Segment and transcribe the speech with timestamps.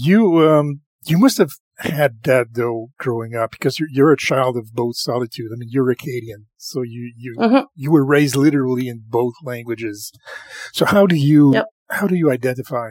[0.00, 4.56] You um you must have had that though growing up because you're you're a child
[4.56, 5.50] of both solitude.
[5.52, 7.64] I mean, you're Acadian, so you you Mhm.
[7.74, 10.12] you were raised literally in both languages.
[10.72, 11.66] So how do you Yep.
[11.90, 12.90] how do you identify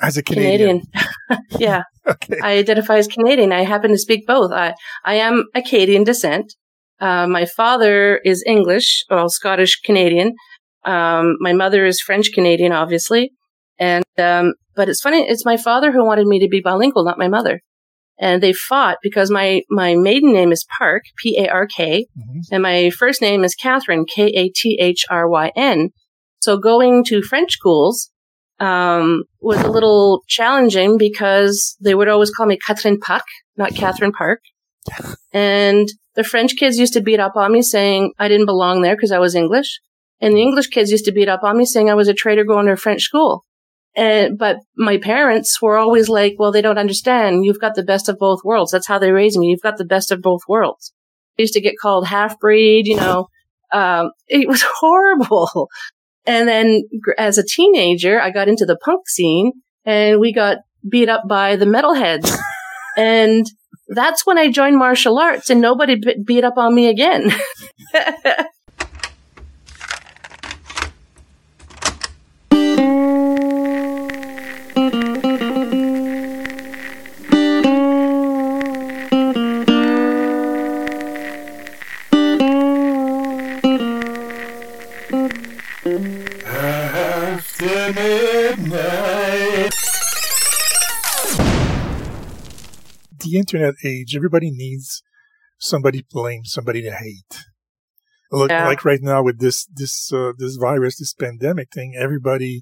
[0.00, 0.80] as a Canadian?
[0.80, 1.42] Canadian.
[1.66, 1.82] yeah,
[2.14, 2.38] Okay.
[2.42, 3.52] I identify as Canadian.
[3.52, 4.50] I happen to speak both.
[4.52, 4.74] I
[5.04, 6.54] I am Acadian descent.
[7.00, 10.34] Uh, my father is English, well, Scottish Canadian.
[10.84, 13.30] Um, my mother is French Canadian, obviously.
[13.78, 15.26] And um, but it's funny.
[15.28, 17.60] It's my father who wanted me to be bilingual, not my mother.
[18.20, 22.40] And they fought because my my maiden name is Park, P A R K, Mhm.
[22.50, 25.90] and my first name is Catherine, K A T H R Y N.
[26.40, 28.10] So going to French schools
[28.60, 33.22] um, was a little challenging because they would always call me Catherine Park,
[33.56, 34.40] not Catherine Park.
[35.32, 38.96] And the French kids used to beat up on me saying I didn't belong there
[38.96, 39.78] because I was English.
[40.20, 42.44] And the English kids used to beat up on me saying I was a traitor
[42.44, 43.44] going to a French school.
[43.98, 47.44] And, but my parents were always like, well, they don't understand.
[47.44, 48.70] You've got the best of both worlds.
[48.70, 49.48] That's how they raised me.
[49.48, 50.92] You've got the best of both worlds.
[51.36, 53.26] I used to get called half breed, you know.
[53.72, 55.68] Um, it was horrible.
[56.26, 56.84] And then
[57.18, 59.50] as a teenager, I got into the punk scene
[59.84, 60.58] and we got
[60.88, 62.38] beat up by the metalheads.
[62.96, 63.46] and
[63.88, 67.32] that's when I joined martial arts and nobody beat up on me again.
[93.48, 95.02] internet age, everybody needs
[95.58, 97.44] somebody to blame, somebody to hate.
[98.30, 98.66] Look, Yeah.
[98.66, 102.60] like right now with this this uh, this virus, this pandemic thing, everybody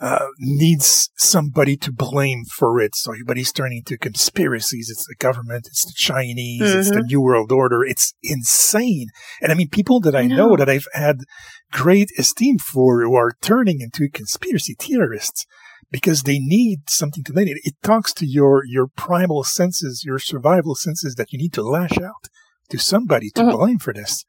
[0.00, 2.94] uh, needs somebody to blame for it.
[2.96, 4.90] So everybody's turning to conspiracies.
[4.90, 7.82] It's the government, it's the Chinese, it's the New World Order.
[7.84, 9.08] It's insane.
[9.40, 10.56] And I mean, people that I, I know know.
[10.56, 11.18] that I've had
[11.72, 15.46] great esteem for who are turning into conspiracy theorists
[15.90, 17.48] because they need something to blame.
[17.48, 21.62] It, it talks to your, your primal senses, your survival senses that you need to
[21.62, 22.28] lash out
[22.70, 23.52] to somebody to Mhm.
[23.56, 24.24] blame for this.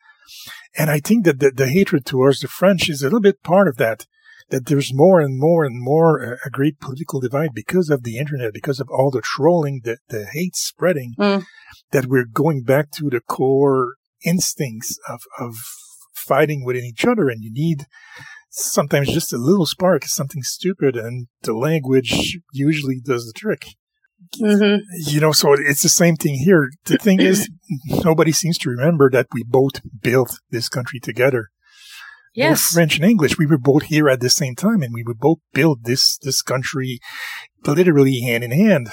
[0.77, 3.67] And I think that the, the hatred towards the French is a little bit part
[3.67, 4.05] of that.
[4.49, 8.17] That there's more and more and more uh, a great political divide because of the
[8.17, 11.43] internet, because of all the trolling, the, the hate spreading, Mm.
[11.91, 15.55] that we're going back to the core instincts of, of
[16.13, 17.27] fighting within each other.
[17.27, 17.87] And you need
[18.57, 23.75] sometimes just a little spark, is something stupid, and the language usually does the trick.
[24.39, 26.69] hmm You know, so it's the same thing here.
[26.85, 27.49] The thing is,
[28.03, 31.49] nobody seems to remember that we both built this country together.
[32.37, 32.67] Both Yes.
[32.73, 33.39] French and English.
[33.39, 36.43] We were both here at the same time, and we would both build this this
[36.43, 36.99] country
[37.65, 38.89] literally hand in hand.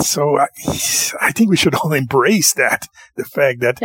[0.00, 0.48] So I,
[1.20, 3.80] I think we should all embrace that the fact that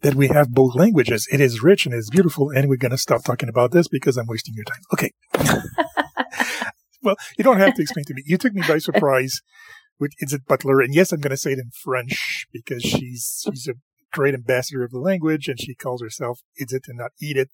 [0.00, 1.28] that we have both languages.
[1.30, 4.16] It is rich and it's beautiful, and we're going to stop talking about this because
[4.16, 4.82] I'm wasting your time.
[4.94, 5.12] Okay.
[7.02, 8.22] well, you don't have to explain to me.
[8.24, 9.42] You took me by surprise
[9.98, 13.68] with Édith Butler, and yes, I'm going to say it in French because she's she's
[13.68, 13.74] a
[14.12, 17.50] great ambassador of the language, and she calls herself Idzit and not Eat It.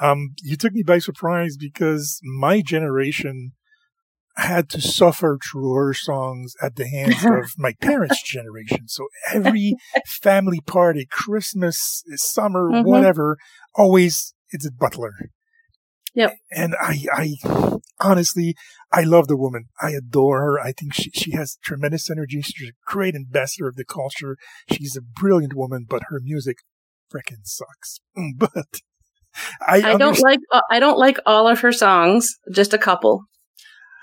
[0.00, 3.52] Um, you took me by surprise because my generation
[4.36, 8.88] had to suffer through her songs at the hands of my parents' generation.
[8.88, 9.74] So every
[10.06, 12.84] family party, Christmas, summer, Mhm.
[12.84, 13.36] whatever,
[13.74, 15.12] always it's a butler.
[16.14, 16.34] Yep.
[16.50, 17.34] And I, I
[18.00, 18.54] honestly,
[18.92, 19.68] I love the woman.
[19.80, 20.60] I adore her.
[20.60, 22.42] I think she, she has tremendous energy.
[22.42, 24.36] She's a great ambassador of the culture.
[24.70, 26.58] She's a brilliant woman, but her music
[27.10, 28.00] frickin' sucks.
[28.38, 28.80] But
[29.66, 33.24] I, I don't like uh, I don't like all of her songs, just a couple.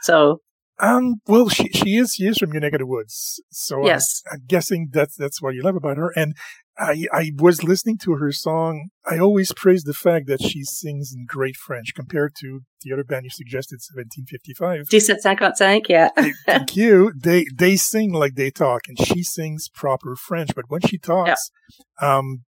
[0.02, 0.42] So
[0.80, 3.86] Um, well, she she is she is from your neck of the woods, so I'm-
[3.88, 6.12] yes, I'm, guessing that's that's what you love about her.
[6.16, 6.36] And
[6.78, 8.88] I I was listening to her song.
[9.06, 13.04] I always praise the fact that she sings in great French compared to the other
[13.04, 14.88] band you suggested, 1755.
[14.90, 16.10] 1755, yeah.
[16.46, 17.12] Thank you.
[17.14, 20.52] They they sing like they talk, and she sings proper French.
[20.56, 21.52] But when she talks,
[22.02, 22.44] um,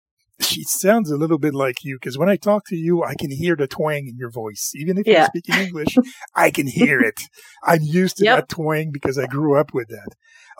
[0.41, 3.31] she sounds a little bit like you because when I talk to you, I can
[3.31, 4.71] hear the twang in your voice.
[4.75, 5.95] Even if you're speaking English,
[6.35, 7.19] I can hear it.
[7.63, 8.37] I'm used to Yep.
[8.37, 10.09] that twang because I grew up with that.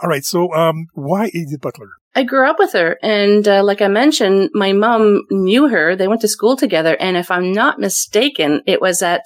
[0.02, 0.24] All right.
[0.24, 1.90] So, um, why Edith Butler?
[2.16, 5.96] I grew up with her, and uh, like I mentioned, my mom knew her.
[5.96, 9.22] They went to school together, and if I'm not mistaken, it was at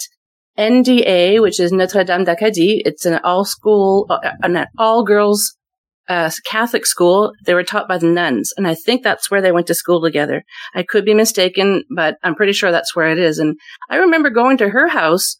[0.57, 2.81] NDA, which is Notre Dame d'Acadie.
[2.85, 5.55] It's an all school, uh, an all girls
[6.11, 7.31] uh, Catholic school.
[7.45, 10.01] They were taught by the nuns, and I think that's where they went to school
[10.01, 10.43] together.
[10.75, 13.39] I could be mistaken, but I'm pretty sure that's where it is.
[13.39, 13.55] And
[13.89, 15.37] I remember going to her house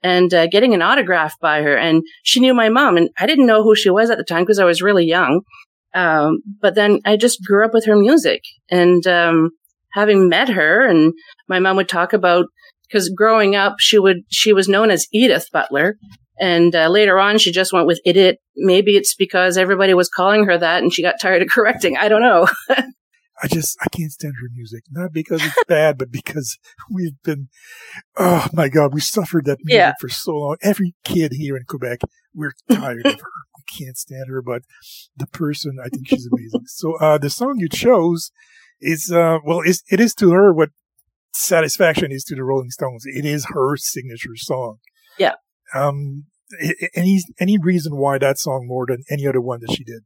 [0.00, 1.76] and uh, getting an autograph by her.
[1.76, 4.42] And she knew my mom, and I didn't know who she was at the time
[4.42, 5.40] because I was really young.
[5.92, 9.50] Um, but then I just grew up with her music, and um,
[9.92, 11.14] having met her, and
[11.48, 12.46] my mom would talk about
[12.86, 15.96] because growing up she would she was known as Edith Butler,
[16.42, 18.36] and uh, later on she just went with Édith.
[18.56, 21.96] Maybe it's because everybody was calling her that, and she got tired of correcting.
[21.96, 22.46] I don't know.
[23.42, 24.84] I just I can't stand her music.
[24.90, 26.58] Not because it's bad, but because
[26.90, 27.48] we've been
[28.16, 29.92] oh my god, we suffered that music Yeah.
[30.00, 30.56] for so long.
[30.62, 32.00] Every kid here in Quebec,
[32.34, 33.26] we're tired of her.
[33.56, 34.62] We can't stand her, but
[35.16, 36.66] the person, I think she's amazing.
[36.66, 38.30] So uh the song you chose
[38.80, 40.70] is uh well it's, it is to her what
[41.32, 43.04] satisfaction is to the Rolling Stones.
[43.06, 44.76] It is her signature song.
[45.18, 45.34] Yeah.
[45.74, 46.24] Um
[46.94, 50.02] any any reason why that song more than any other one that she did?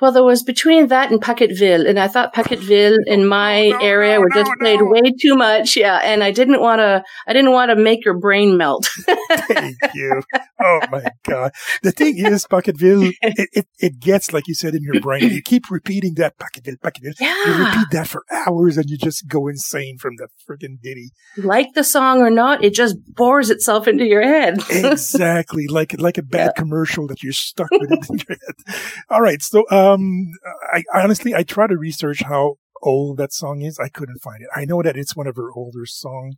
[0.00, 4.14] Well, there was between that and Paquetville, and I thought Paquetville in my No, area
[4.14, 5.76] no, were just no, played way too much.
[5.76, 7.04] Yeah, and I didn't want to.
[7.26, 8.88] I didn't want to make your brain melt.
[9.30, 10.22] Thank you.
[10.60, 11.52] Oh my God.
[11.82, 15.28] The thing is, Paquetville, it, it, it gets, like you said, in your brain.
[15.30, 17.20] You keep repeating that Paquetville, Paquetville.
[17.20, 21.10] You repeat that for hours and you just go insane from the freaking ditty.
[21.36, 24.58] like the song or not, it just bores itself into your head.
[24.92, 25.66] Exactly.
[25.68, 28.76] like, like a bad commercial that you're stuck with in your head.
[29.10, 29.40] All right.
[29.42, 30.32] So, uh, um,
[30.72, 33.78] I honestly, I try to research how old that song is.
[33.78, 34.48] I couldn't find it.
[34.54, 36.34] I know that it's one of her older songs.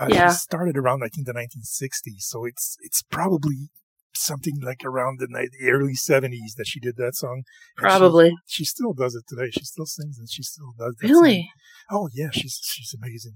[0.00, 0.30] Uh, Yeah.
[0.30, 2.20] She started around, I think, the 1960s.
[2.32, 3.70] So it's, it's probably
[4.14, 5.26] something like around the,
[5.60, 7.42] the early 70s that she did that song.
[7.42, 7.44] And
[7.78, 9.50] she- Probably, She, still does it today.
[9.52, 11.22] She still sings and she still does that song.
[11.22, 11.50] really.
[11.90, 13.34] Oh yeah, she's, she's amazing.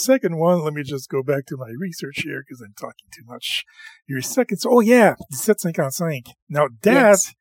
[0.00, 3.22] Second one, let me just go back to my research here because I'm talking too
[3.26, 3.64] much.
[4.08, 6.34] Your second, so, oh yeah, 1755.
[6.48, 7.34] Now that, Yes.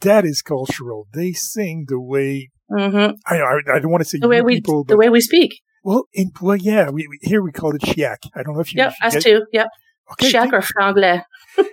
[0.00, 1.08] that is cultural.
[1.12, 4.56] They sing the way, hmm I, I, I don't want to say The way we
[4.56, 5.60] people, the way we speak.
[5.82, 8.18] well, in, well, yeah, we, we, here we call it chiac.
[8.34, 9.46] I don't know if you, Yep, us too.
[9.52, 9.66] Yep.
[10.12, 11.22] Okay, Chiac or franglais.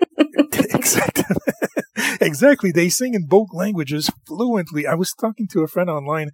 [0.74, 1.36] exactly.
[2.22, 2.72] exactly.
[2.72, 4.88] They sing in both languages fluently.
[4.88, 6.30] I was talking to a friend online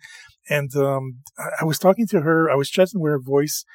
[0.50, 1.20] and um,
[1.60, 2.50] I was talking to her.
[2.50, 3.66] I was chatting with her voice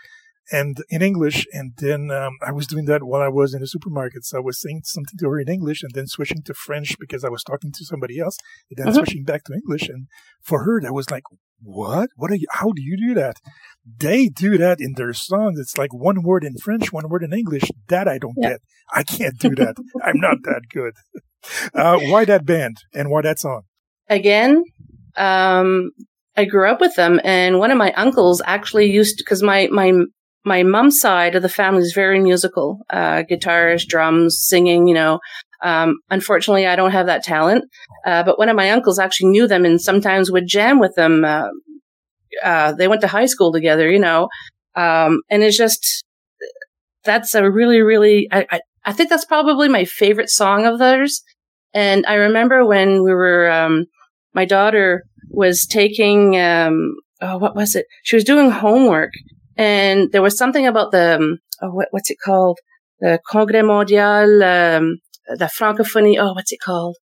[0.51, 1.47] and in English.
[1.53, 4.25] And then um, I was doing that while I was in the supermarket.
[4.25, 7.25] So I was saying something to her in English and then switching to French because
[7.25, 8.37] I was talking to somebody else
[8.71, 8.97] and then Mhm.
[8.99, 9.89] switching back to English.
[9.89, 10.09] And
[10.43, 11.23] for her, that was like,
[11.63, 12.11] what?
[12.17, 12.47] What are you?
[12.51, 13.37] How do you do that?
[13.99, 15.59] They do that in their songs.
[15.61, 17.65] It's like one word in French, one word in English.
[17.89, 18.51] That I don't Yeah.
[18.51, 18.61] get.
[18.93, 19.77] I can't do that.
[20.05, 20.95] I'm not that good.
[21.75, 23.63] Uh, why that band and why that song?
[24.09, 24.63] again,
[25.17, 25.91] um,
[26.37, 29.93] I grew up with them, and one of my uncles actually used because my my
[30.45, 34.87] my mom's side of the family is very musical, uh, guitars, drums, singing.
[34.89, 35.21] You know,
[35.63, 37.65] um, unfortunately, I don't have that talent.
[38.07, 41.25] Uh, but one of my uncles actually knew them, and sometimes would jam with them.
[41.25, 41.49] Uh,
[42.43, 44.29] uh, they went to high school together, you know,
[44.75, 46.05] um, and it's just
[47.05, 48.29] that's a really, really.
[48.31, 51.23] I, I I think that's probably my favorite song of theirs.
[51.75, 53.87] And I remember when we were, um,
[54.35, 57.87] my daughter was taking, um, oh, what was it?
[58.03, 59.11] She was doing homework
[59.57, 62.59] and there was something about the, um, oh, what, what's it called?
[63.01, 66.19] The Congrès Mondial, um, the Francophonie.
[66.19, 66.97] Oh, what's it called?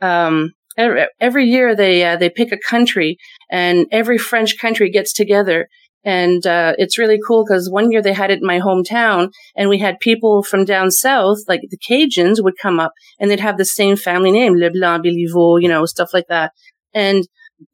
[0.00, 3.16] Um, every, every year they, uh, they pick a country
[3.50, 5.68] and every French country gets together.
[6.04, 9.68] And, uh, it's really cool because one year they had it in my hometown and
[9.68, 13.56] we had people from down south, like the Cajuns would come up and they'd have
[13.56, 16.52] the same family name, Leblanc, Béliveau, you know, stuff like that.
[16.92, 17.26] And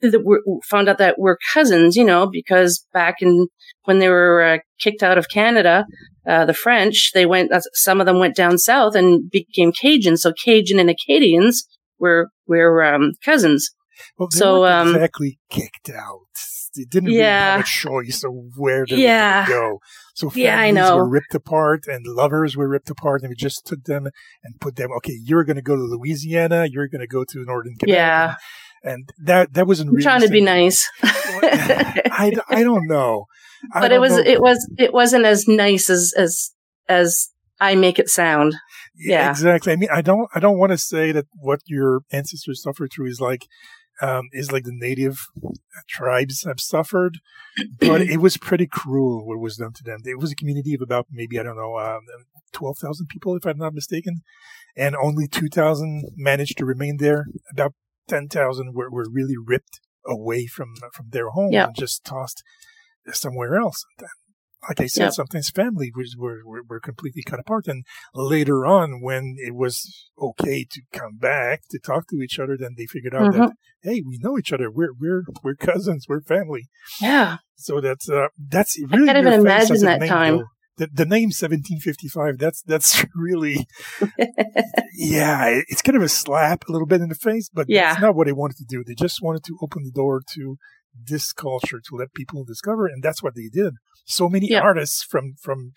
[0.03, 3.49] th- we found out that we're cousins, you know, because back in
[3.85, 5.85] when they were uh, kicked out of Canada,
[6.29, 10.17] uh, the French, they went, uh, some of them went down south and became Cajun.
[10.17, 11.67] So Cajun and Acadians
[11.99, 13.71] were, were, um, cousins.
[14.19, 16.21] Well, So, um, exactly kicked out.
[16.77, 19.47] They didn't really have a choice of where they Yeah.
[19.47, 19.79] to go.
[20.15, 20.97] So Yeah, I families know.
[20.99, 24.07] were ripped apart and lovers were ripped apart and we just took them
[24.45, 27.45] and put them, okay, you're going to go to Louisiana, you're going to go to
[27.45, 27.95] Northern Quebec.
[27.97, 28.35] Yeah.
[28.83, 30.89] And, that, that wasn't really trying to be nice.
[31.03, 33.27] I, I don't know.
[33.73, 34.23] I but it don't was, know.
[34.25, 36.53] it was, it wasn't as nice as, as,
[36.89, 37.29] as
[37.61, 38.55] I make it sound.
[38.97, 39.31] yeah.
[39.31, 39.73] exactly.
[39.73, 43.09] I mean, I don't, I don't want to say that what your ancestors suffered through
[43.09, 43.47] is like,
[44.01, 45.27] um, is like the native
[45.89, 47.19] tribes have suffered,
[47.81, 50.01] but it was pretty cruel what was done to them.
[50.05, 52.01] It was a community of about maybe I don't know, um,
[52.53, 54.23] twelve thousand people, if I'm not mistaken,
[54.77, 57.27] and only two thousand managed to remain there.
[57.51, 57.75] About
[58.09, 62.43] ten thousand were, were really ripped away from from their home and just tossed
[63.13, 63.85] somewhere else.
[64.69, 65.13] Like I said, Yep.
[65.13, 70.11] sometimes family was were, were were completely cut apart, and later on, when it was
[70.21, 74.03] okay to come back to talk to each other, then they figured out that hey,
[74.05, 74.69] we know each other.
[74.71, 76.07] We're we're we're cousins.
[76.09, 76.69] We're family.
[77.01, 77.39] Yeah.
[77.55, 79.07] So that's uh, that's really.
[79.07, 80.37] can't even imagine that name, time.
[80.39, 80.45] though.
[80.79, 82.39] The, the name 1755.
[82.39, 83.67] That's that's really.
[84.95, 87.91] yeah, it's kind of a slap a little bit in the face, but Yeah.
[87.91, 88.83] that's not what they wanted to do.
[88.85, 90.57] They just wanted to open the door to
[90.95, 93.75] this culture to let people discover, and that's what they did.
[94.07, 94.61] So many Yeah.
[94.61, 95.73] artists from from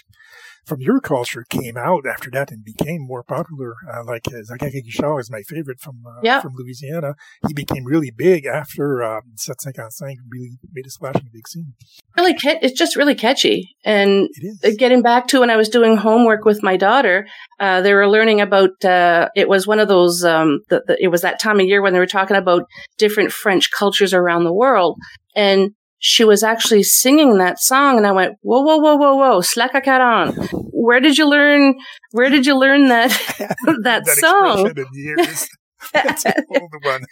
[0.66, 3.74] from your culture came out after that and became more popular.
[3.92, 6.42] Uh, like uh, Zachary Richard is my favorite from uh, Yeah.
[6.42, 7.16] from Louisiana.
[7.48, 11.74] He became really big after uh, 755 really made a splash in the big scene.
[12.18, 13.76] Really, ca- it's just really catchy.
[13.84, 14.74] And It is.
[14.74, 17.28] uh, getting back to when I was doing homework with my daughter,
[17.60, 21.08] uh, they were learning about, uh, it was one of those, um, the, the, it
[21.08, 22.64] was that time of year when they were talking about
[22.98, 24.98] different French cultures around the world.
[25.36, 25.72] And
[26.04, 29.84] she was actually singing that song and I went, whoa, whoa, whoa, whoa, whoa, slaka
[29.84, 30.34] caron.
[30.52, 31.76] Where did you learn,
[32.12, 33.12] where did you learn that,
[33.84, 34.68] that song?
[34.76, 35.48] in years.
[35.94, 37.04] That's an old one.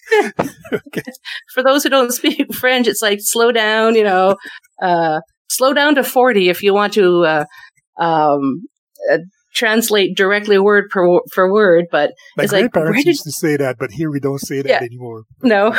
[0.88, 1.04] okay.
[1.54, 4.38] For those who don't speak French, it's like slow down, you know,
[4.82, 7.46] uh, slow down to 40 if you want to, uh,
[8.00, 8.64] um,
[9.12, 9.18] uh,
[9.54, 11.20] translate directly word per,
[11.52, 14.20] word, but My It's like, grandparents where did- used to say that, but here we
[14.20, 14.82] don't say that Yeah.
[14.82, 15.24] anymore.
[15.44, 15.76] no.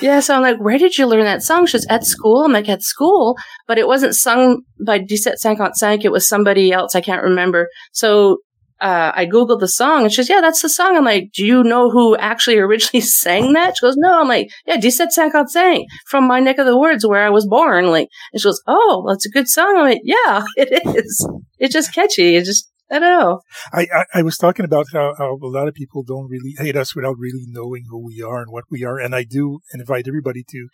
[0.00, 1.66] Yeah, so I'm like, where did you learn that song?
[1.66, 2.44] She's at school.
[2.44, 3.36] I'm like, at school,
[3.66, 6.04] but it wasn't sung by 1755.
[6.04, 6.94] It was somebody else.
[6.94, 7.68] I can't remember.
[7.92, 8.38] So,
[8.80, 10.96] uh, I Googled the song and she says, yeah, that's the song.
[10.96, 13.76] I'm like, do you know who actually originally sang that?
[13.76, 14.20] She goes, no.
[14.20, 17.86] I'm like, yeah, 1755 from my neck of the woods where I was born.
[17.86, 19.74] Like, and she goes, oh, well, it's a good song.
[19.76, 21.28] I'm like, yeah, it is.
[21.58, 22.36] It's just catchy.
[22.36, 23.40] It just, I don't know.
[23.72, 26.76] I, I, I was talking about how, how a lot of people don't really hate
[26.76, 29.00] us without really knowing who we are and what we are.
[29.00, 30.68] And I do invite everybody to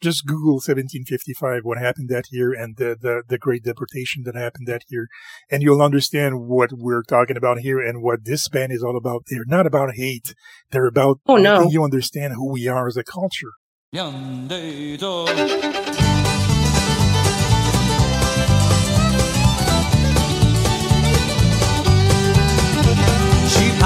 [0.00, 4.66] just Google 1755, what happened that year and the, the, the great deportation that happened
[4.68, 5.06] that year.
[5.50, 9.24] And you'll understand what we're talking about here and what this band is all about.
[9.28, 10.34] They're not about hate.
[10.70, 11.68] They're about Oh, no.
[11.70, 13.52] you understand who we are as a culture.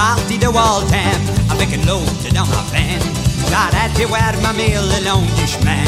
[0.01, 1.69] Parti de Waltham avec
[2.33, 3.05] dans ma peine.
[3.51, 5.85] J'arrêtais voir ma mille le long du chemin.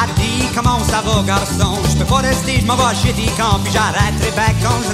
[0.00, 3.12] A dit comment ça va garçon, je pas rester, je vais
[3.62, 4.92] puis j'arrêterai bien quand je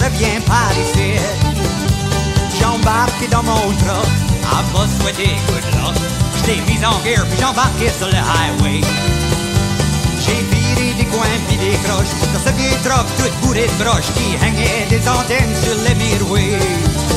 [0.53, 1.11] par ici.
[2.61, 4.13] J'embarque dans mon truck,
[4.55, 5.97] à pas souhaiter good luck.
[6.39, 8.81] J't'ai mis en gear, puis j'embarquais sur le highway.
[10.25, 12.77] J'ai viré des coins pis des croches Dans ce vieux
[13.17, 17.12] tout bourré de broches Qui hangait des antennes sur les miroirs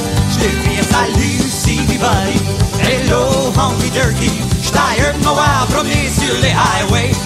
[0.45, 2.39] Lui crie salut CB Buddy
[2.79, 4.29] Hello Honky Dirty
[4.61, 7.17] J'suis tired me voir promener sur les highways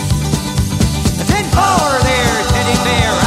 [1.28, 3.19] Ten four there, teddy bear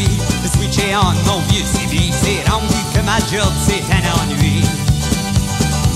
[0.00, 0.18] vie.
[0.42, 4.62] De switcher en mon vieux CV C'est rendu que ma job c'est un ennui.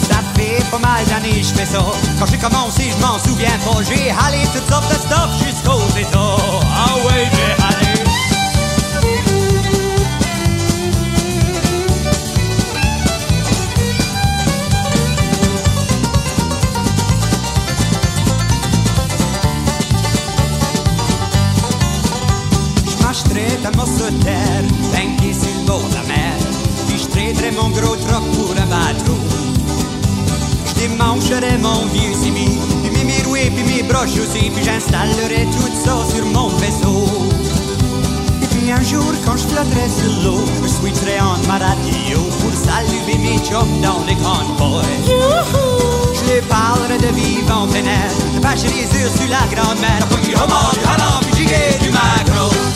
[0.09, 1.85] Ça fait pas mal d'années je fais ça.
[2.19, 3.83] Quand j'ai commencé je m'en souviens pas.
[3.89, 6.37] J'ai halé toutes sortes de stuff jusqu'aux États.
[6.77, 7.54] Ah ouais
[34.05, 34.51] broches aussi.
[34.51, 37.09] Puis j'installerai tout ça sur mon vaisseau.
[38.43, 42.53] Et puis un jour, quand je flotterai sur l'eau, je switcherai en ma radio pour
[42.53, 44.83] saluer mes chums dans les convoys.
[46.15, 50.01] Je les parlerai de vivre en plein air, de œufs sur la grande mer.
[50.11, 51.91] Puis du homard, du halal, puis giga du.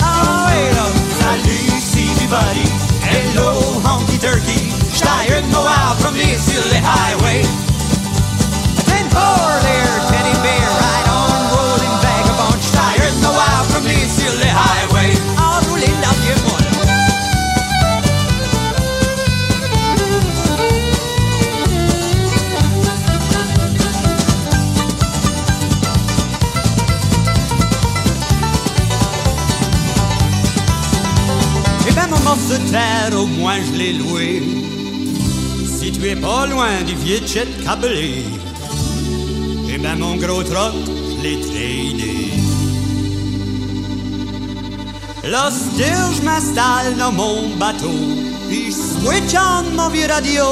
[0.03, 0.87] Ah ouais là,
[1.21, 2.69] salut CB Buddy,
[3.03, 3.53] hello
[3.85, 4.65] honky turkey.
[5.29, 7.68] De me voir promener sur les highways.
[32.71, 34.43] Terre, au moins je l'ai loué.
[35.67, 38.25] Si tu es pas loin du vieux chet câblé,
[39.71, 40.75] eh ben mon gros troc,
[41.11, 42.33] je l'ai tradé.
[45.25, 48.01] Là, je m'installe dans mon bateau,
[48.49, 50.45] puis je switch on mon vieux radio,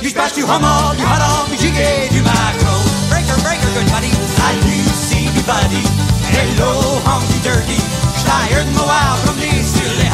[0.00, 2.76] puis je passe du homard, du haram, du gigot, du macro.
[3.10, 5.82] Breaker, breaker, good buddy, salut, see buddy,
[6.30, 7.80] hello, honky turkey,
[8.18, 10.08] je tired de me voir promener sur les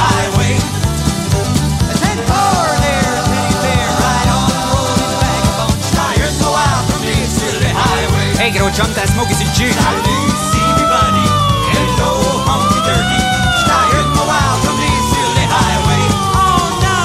[8.44, 9.72] Hey, gros chum, t'as smoké sur le cul.
[9.72, 11.24] Salut, see buddy,
[11.72, 12.12] hello,
[12.44, 13.24] honky turkey,
[13.57, 16.12] je tired de me voir promener sur les highways.
[16.37, 17.00] Oh no,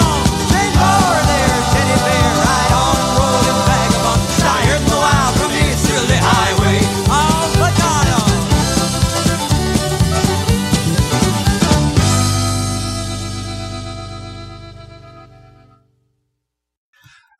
[0.52, 5.72] ten four there, teddy bear, right on, rolling vagabond, je tired de me voir promener
[5.80, 6.84] sur les highways.
[7.08, 8.20] Oh, banana.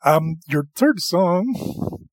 [0.02, 1.52] Um, your third song,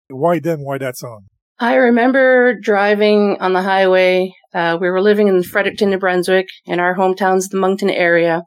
[0.09, 1.27] why then, why that song?
[1.59, 4.31] I remember driving on the highway.
[4.53, 8.43] Uh, we were living in Fredericton, New Brunswick, in our hometowns, the Moncton area.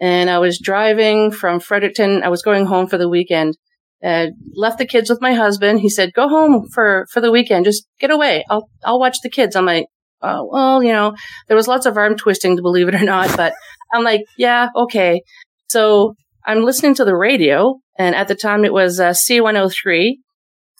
[0.00, 2.22] And I was driving from Fredericton.
[2.22, 3.56] I was going home for the weekend.
[4.02, 5.80] Uh, left the kids with my husband.
[5.80, 7.64] He said, "Go home for for the weekend.
[7.64, 8.44] Just get away.
[8.50, 9.86] I'll I'll watch the kids." I'm like,
[10.20, 11.14] oh, "Well, you know,
[11.48, 13.54] there was lots of arm twisting, to believe it or not." But
[13.94, 15.22] I'm like, "Yeah, okay."
[15.68, 20.16] So I'm listening to the radio, and at the time it was uh, C103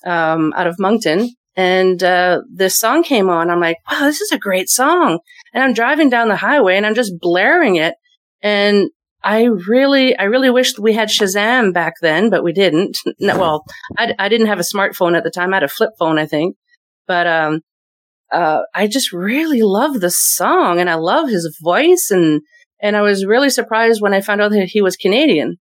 [0.05, 3.51] um, out of Moncton, and uh, this song came on.
[3.51, 5.21] I'm like, wow, this is a great song.
[5.53, 7.95] And I'm driving down the highway and I'm just blaring it.
[8.43, 8.90] And
[9.23, 12.99] I really, I really wished we had Shazam back then, but we didn't.
[13.21, 13.64] No, well,
[13.97, 15.53] I, I didn't have a smartphone at the time.
[15.53, 16.57] I had a flip phone, I think.
[17.07, 17.61] But um,
[18.33, 22.43] uh, I just really love the song and I love his voice and
[22.83, 25.57] and I was really surprised when I found out that he was Canadian.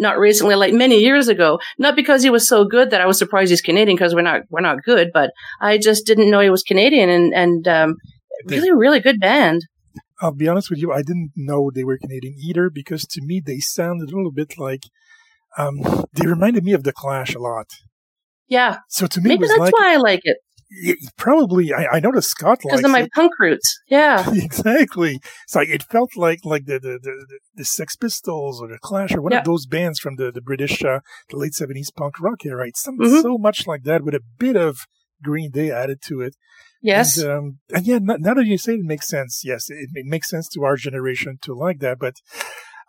[0.00, 1.60] Not recently, like many years ago.
[1.78, 4.42] Not because he was so good that I was surprised he's Canadian because we're not
[4.50, 7.96] we're not good, but I just didn't know he was Canadian and and um,
[8.46, 9.66] really really good band.
[10.22, 13.40] I'll be honest with you, I didn't know they were Canadian either because to me
[13.44, 14.84] they sounded a little bit like
[15.58, 15.80] um,
[16.12, 17.66] they reminded me of the Clash a lot.
[18.48, 20.38] Yeah, So to me, maybe that's like why I like it
[21.16, 23.12] probably I, I know the Scott because of my it.
[23.12, 23.80] punk roots.
[23.88, 25.20] Yeah, exactly.
[25.44, 29.12] It's like it felt like like the the, the, the, Sex Pistols or the Clash
[29.12, 29.40] or one Yeah.
[29.40, 32.68] of those bands from the the British uh, the late seventies punk rock era.
[32.68, 33.22] It sounded Mhm.
[33.22, 34.78] so much like that with a bit of
[35.22, 36.34] Green Day added to it.
[36.80, 39.42] yes, And, um, and yeah, now that you say it, it makes sense.
[39.44, 42.14] Yes, it, it makes sense to our generation to like that, but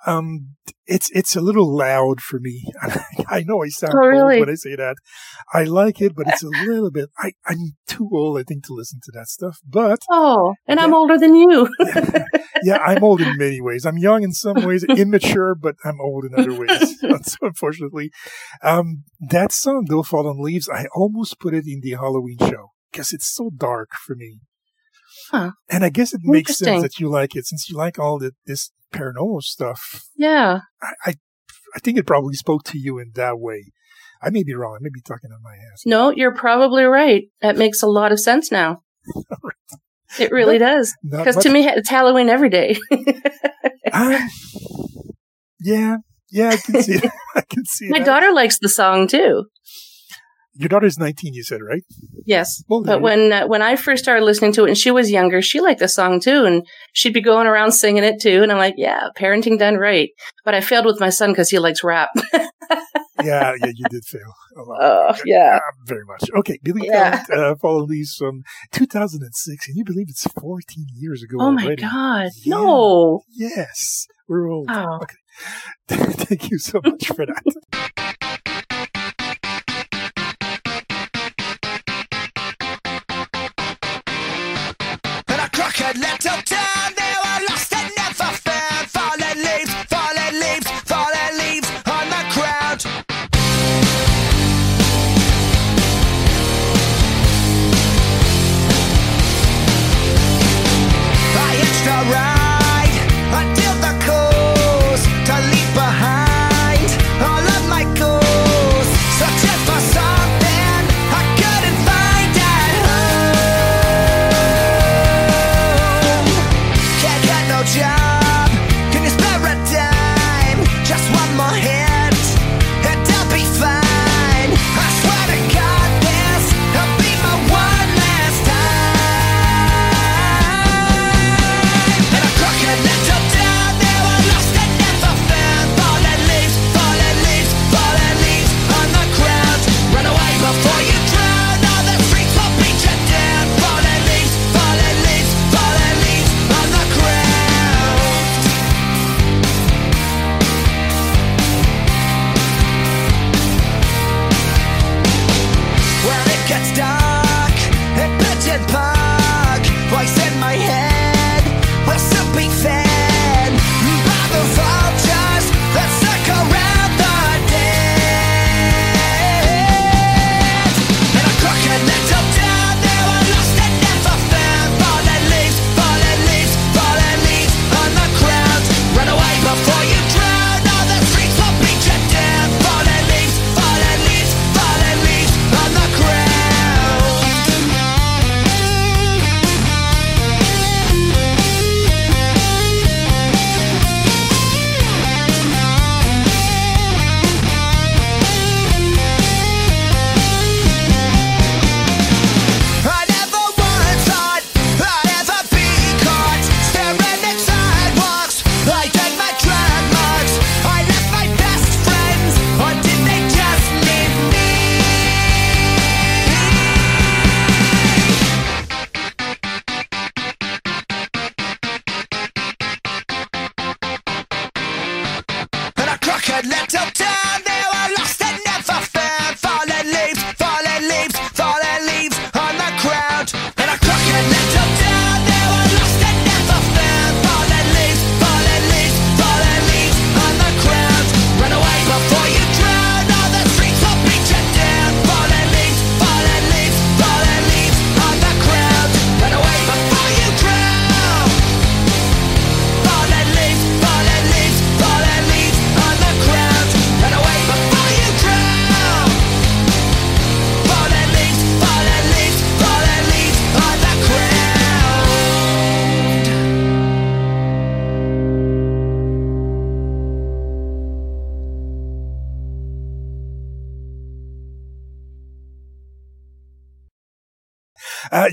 [0.05, 2.63] um, it's it's a little loud for me.
[3.29, 4.39] I know I sound Oh, old really?
[4.39, 4.95] when I say that.
[5.53, 7.09] I like it, but it's a little bit.
[7.17, 9.59] I I'm too old, I think, to listen to that stuff.
[9.67, 11.69] But Oh, and I'm older than you.
[12.63, 13.85] yeah, I'm old in many ways.
[13.85, 16.97] I'm young in some ways, immature, but I'm old in other ways.
[17.41, 18.11] unfortunately,
[18.63, 23.13] um, that song, "Though Fallen Leaves," I almost put it in the Halloween show because
[23.13, 24.39] it's so dark for me.
[25.31, 25.51] Huh.
[25.69, 28.33] And I guess it makes sense that you like it since you like all the,
[28.45, 30.05] this paranormal stuff.
[30.15, 30.59] yeah.
[30.81, 31.13] I, I,
[31.73, 33.71] I think it probably spoke to you in that way.
[34.21, 34.75] I may be wrong.
[34.79, 35.83] I may be talking on my ass.
[35.85, 37.23] No, you're probably right.
[37.41, 38.83] That makes a lot of sense now.
[40.19, 40.93] It really does.
[41.09, 42.77] Because to me, it's Halloween every day.
[45.61, 45.97] Yeah,
[46.31, 46.93] yeah, I can see.
[47.03, 47.11] it.
[47.35, 47.89] I can see.
[47.89, 48.05] My that.
[48.05, 49.45] daughter likes the song too.
[50.61, 51.81] Your daughter's 19, you said, right?
[52.25, 55.09] Yes, Well, but when uh, when I first started listening to it, and she was
[55.09, 58.43] younger, she liked the song too, and she'd be going around singing it too.
[58.43, 60.09] And I'm like, yeah, parenting done right.
[60.45, 62.09] But I failed with my son because he likes rap.
[62.33, 64.79] yeah, yeah, you did fail a lot.
[64.81, 66.29] oh yeah, Uh, very much.
[66.37, 67.23] Okay, Billy Yeah.
[67.23, 69.65] Talent, uh, Fallen Leaves from 2006.
[69.65, 72.55] Can you believe it's 14 years ago oh my god, Yeah.
[72.55, 73.21] no.
[73.31, 74.67] Yes, we're old.
[74.69, 74.99] Oh.
[75.01, 75.15] Okay.
[75.87, 77.43] Thank you so much for that.
[85.91, 86.60] crooked little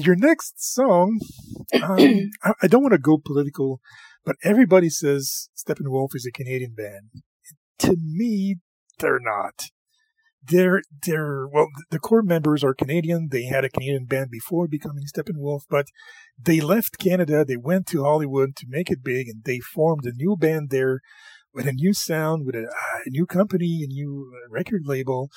[0.09, 1.21] your next song,
[1.83, 1.99] um,
[2.42, 3.81] I, I don't want to go political,
[4.25, 7.23] but everybody says Steppenwolf is a Canadian band.
[7.81, 8.57] To me,
[8.99, 9.66] they're not.
[10.42, 13.29] They're, they're, well, the core members are Canadian.
[13.31, 15.87] They had a Canadian band before becoming Steppenwolf, but
[16.42, 17.44] they left Canada.
[17.44, 21.01] They went to Hollywood to make it big and they formed a new band there
[21.53, 25.29] with a new sound, with a, a new company, a new record label.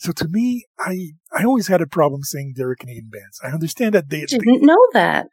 [0.00, 3.38] So to me, I, I always had a problem saying they're Canadian bands.
[3.44, 5.26] I understand that they, they Didn't know that.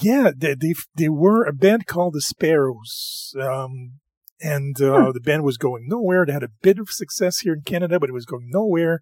[0.00, 4.00] yeah, they, they they were a band called the Sparrows, um,
[4.40, 6.24] and uh, the band was going nowhere.
[6.24, 9.00] They had a bit of success here in Canada, but it was going nowhere.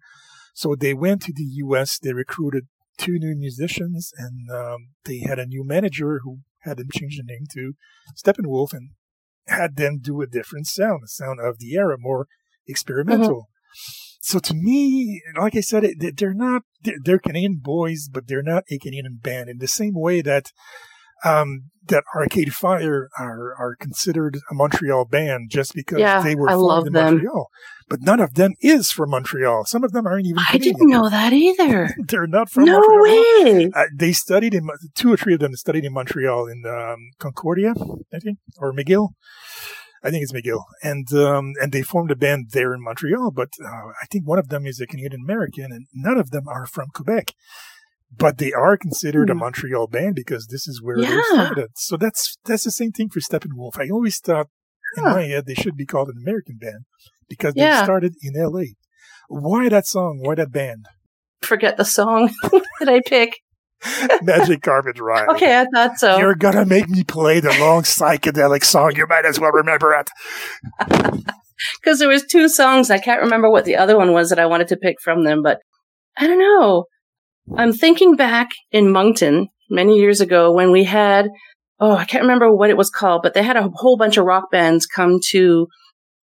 [0.53, 1.97] So they went to the U.S.
[1.97, 6.89] They recruited two new musicians, and um, they had a new manager who had them
[6.93, 7.75] change the name to
[8.21, 8.89] Steppenwolf and
[9.47, 12.27] had them do a different sound, a sound of the era, more
[12.67, 13.47] experimental.
[14.21, 15.83] So to me, like I said,
[16.15, 16.61] they're not,
[17.03, 20.51] they're, Canadian boys, but they're not a Canadian band in the same way that,
[21.25, 26.49] um, that Arcade Fire are, are considered a Montreal band just because Yeah, they were
[26.49, 27.15] I formed in them.
[27.15, 27.47] Montreal.
[27.89, 29.65] But none of them is from Montreal.
[29.65, 30.75] Some of them aren't even I Canadian.
[30.75, 31.93] didn't know that either.
[32.07, 33.01] They're not from No Montreal.
[33.43, 33.71] way.
[33.75, 37.73] Uh, they studied in two or three of them studied in Montreal in um, Concordia,
[38.13, 39.09] I think, or McGill.
[40.03, 43.31] I think it's McGill, and um, and they formed a band there in Montreal.
[43.31, 43.67] But uh,
[44.01, 46.87] I think one of them is a Canadian American, and none of them are from
[46.93, 47.33] Quebec.
[48.15, 49.39] But they are considered a Hmm.
[49.39, 51.69] Montreal band because this is where they started.
[51.75, 53.79] So that's that's the same thing for Steppenwolf.
[53.79, 54.47] I always thought
[54.97, 56.85] in my head they should be called an American band
[57.29, 57.79] because Yeah.
[57.79, 58.75] they started in L.A.
[59.29, 60.19] Why that song?
[60.21, 60.87] Why that band?
[61.41, 62.31] Forget the song
[62.79, 63.39] that I pick.
[64.21, 65.29] Magic Carpet Ride.
[65.29, 66.17] Okay, I thought so.
[66.17, 68.93] You're gonna make me play the long psychedelic song.
[68.95, 70.09] You might as well remember it.
[71.81, 72.89] because there was two songs.
[72.89, 75.41] I can't remember what the other one was that I wanted to pick from them,
[75.41, 75.59] but
[76.17, 76.85] I don't know.
[77.57, 81.29] I'm thinking back in Moncton many years ago when we had
[81.79, 84.25] oh I can't remember what it was called, but they had a whole bunch of
[84.25, 85.67] rock bands come to.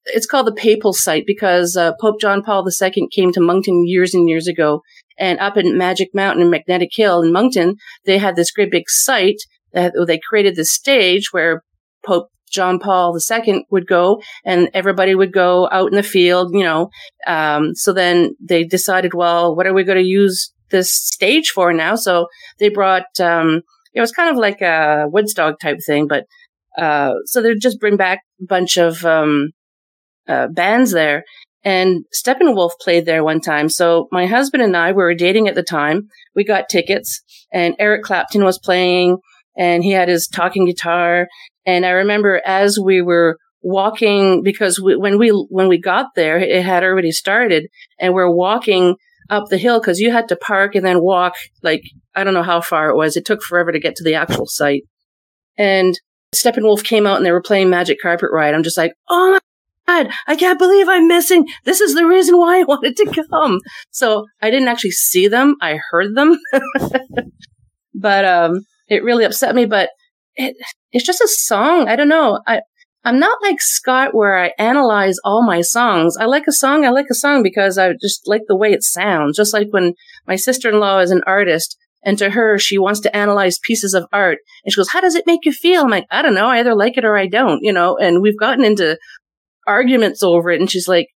[0.06, 4.14] It's called the Papal Site because uh, Pope John Paul II came to Moncton years
[4.14, 4.82] and years ago,
[5.18, 8.90] and up in Magic Mountain and Magnetic Hill in Moncton, they had this great big
[8.90, 9.42] site
[9.74, 11.64] that they created this stage where
[12.06, 16.64] Pope John Paul II would go and everybody would go out in the field, you
[16.64, 16.90] know.
[17.26, 21.74] Um, so then they decided, well, what are we going to use this stage for
[21.74, 21.96] now?
[21.96, 22.28] So
[22.60, 23.62] they brought, um,
[23.94, 26.26] it was kind of like a Woodstock type thing, but,
[26.78, 29.52] uh, so they'd just bring back a bunch of, um,
[30.28, 31.24] uh, bands there.
[31.64, 33.70] And Steppenwolf played there one time.
[33.70, 36.08] So my husband and I we were dating at the time.
[36.36, 37.22] We got tickets
[37.54, 39.18] and Eric Clapton was playing
[39.56, 41.28] and he had his talking guitar.
[41.66, 46.40] And I remember as we were walking, because we, when we, when we got there,
[46.40, 47.68] it had already started
[48.00, 48.96] and we're walking
[49.30, 51.84] up the hill because you had to park and then walk like,
[52.16, 53.16] I don't know how far it was.
[53.16, 54.84] It took forever to get to the actual site.
[55.58, 55.94] And
[56.36, 58.56] Steppenwolf came out and they were playing Magic Carpet Ride.
[58.56, 59.40] I'm just like, oh my
[59.88, 61.46] God, I can't believe I'm missing.
[61.66, 63.60] This is the reason why I wanted to come.
[63.90, 65.56] So I didn't actually see them.
[65.62, 66.38] I heard them.
[67.94, 69.90] but, um, it really upset me, but
[70.36, 70.56] it,
[70.92, 71.88] it's just a song.
[71.88, 72.40] I don't know.
[72.46, 72.62] I,
[73.04, 76.18] I'm not like Scott where I analyze all my songs.
[76.18, 76.86] I like a song.
[76.86, 79.38] I like a song because I just like the way it sounds.
[79.38, 79.94] Just like when
[80.28, 84.38] my sister-in-law is an artist and to her, she wants to analyze pieces of art
[84.64, 85.84] and she goes, how does it make you feel?
[85.84, 86.48] I'm like, I don't know.
[86.48, 88.98] I either like it or I don't, you know, and we've gotten into
[89.68, 90.60] arguments over it.
[90.60, 91.08] And she's like,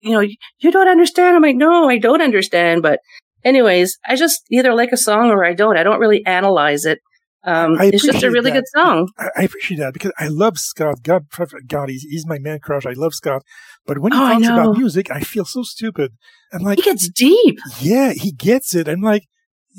[0.00, 1.36] you know, you don't understand.
[1.36, 2.82] I'm like, no, I don't understand.
[2.82, 3.00] But
[3.44, 5.76] anyways, I just either like a song or I don't.
[5.76, 6.98] I don't really analyze it.
[7.42, 8.58] Um, it's just a really that.
[8.58, 9.08] good song.
[9.18, 10.96] I, appreciate that because I love Scott.
[11.02, 11.24] God,
[11.66, 12.84] God, he's, he's my man crush.
[12.84, 13.42] I love Scott.
[13.86, 16.12] But when he Oh, talks about music, I feel so stupid.
[16.52, 17.58] I'm like, He gets deep.
[17.80, 18.88] yeah, he gets it.
[18.88, 19.22] I'm like,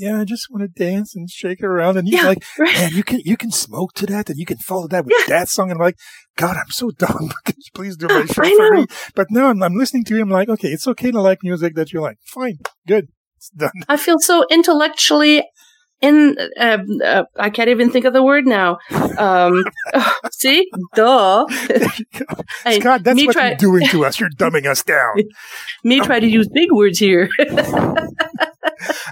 [0.02, 1.98] yeah, I just want to dance and shake it around.
[1.98, 2.74] And he's Yeah, like, right.
[2.76, 5.48] man, you can you can smoke to that and you can follow that with that
[5.48, 5.70] song.
[5.72, 5.98] And I'm like,
[6.36, 7.32] God, I'm so dumb.
[7.48, 8.86] You please do my show for me?
[9.16, 11.94] But now I'm, I'm listening to him like, okay, it's okay to like music that
[11.94, 12.18] you like.
[12.26, 13.72] Fine, good, it's done.
[13.88, 15.44] I feel so intellectually
[16.02, 16.36] in.
[16.60, 18.80] Uh, uh, I can't even think of the word now.
[19.18, 19.64] Um,
[20.32, 21.46] see, duh.
[22.66, 24.20] I- Scott, that's me what try- you're doing to us.
[24.20, 25.16] You're dumbing us down.
[25.84, 27.30] Me try to use big words here.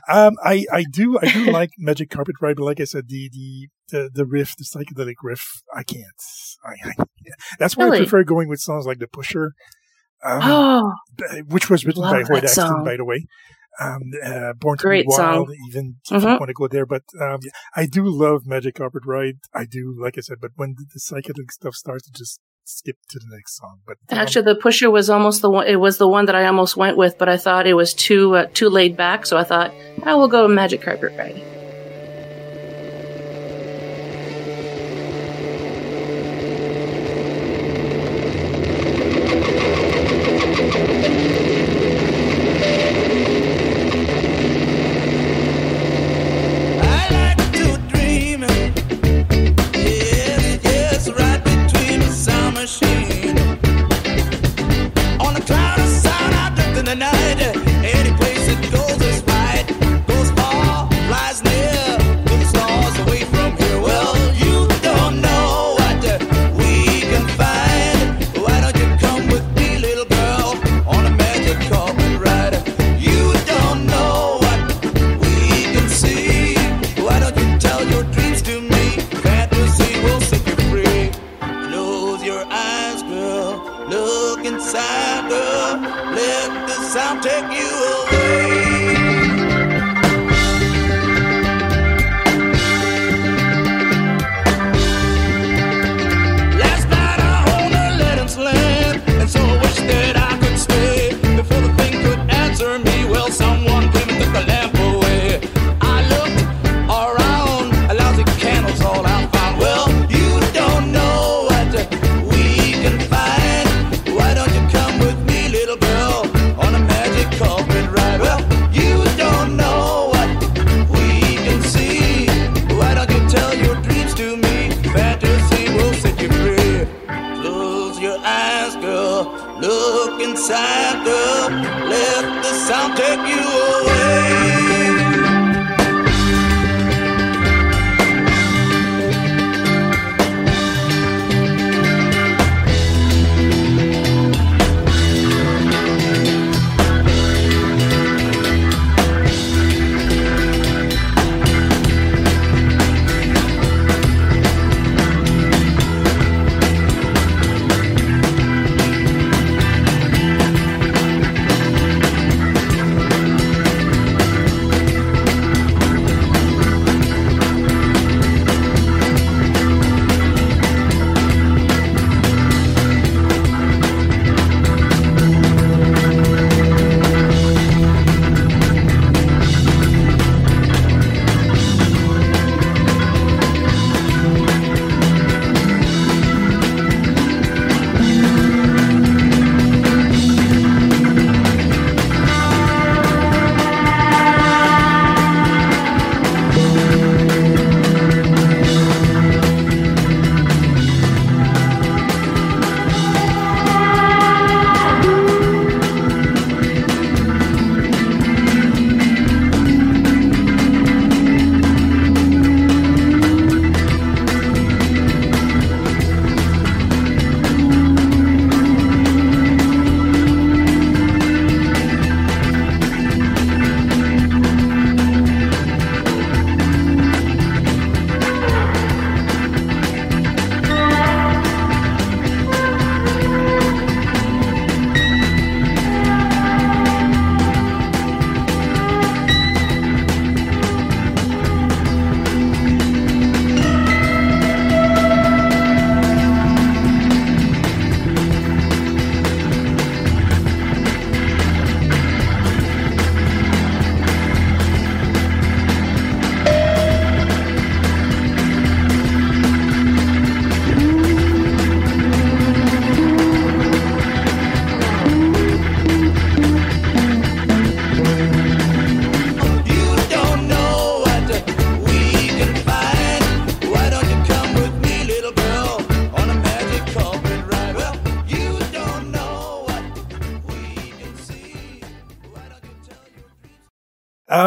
[0.07, 3.29] Um, I, I do I do like Magic Carpet Ride, but like I said, the
[3.31, 6.05] the the, the riff, the psychedelic riff, I can't.
[6.63, 7.03] I, I
[7.59, 9.53] that's why I prefer going with songs like The Pusher,
[10.23, 10.93] um, oh,
[11.47, 13.25] which was written by Hoyt Axton, by the way.
[13.79, 15.55] Um, uh, Born to Great Be Wild, song.
[15.69, 16.39] even if you Mhm.
[16.39, 16.85] want to go there.
[16.85, 17.39] But um,
[17.75, 19.37] I do love Magic Carpet Ride.
[19.53, 22.97] I do, like I said, but when the, the psychedelic stuff starts, to just skip
[23.09, 23.79] to the next song.
[23.85, 25.67] But um, actually, the pusher was almost the one.
[25.67, 28.35] It was the one that I almost went with, but I thought it was too
[28.35, 29.25] uh, too laid back.
[29.25, 31.41] So I thought I will go Magic Carpet Ride.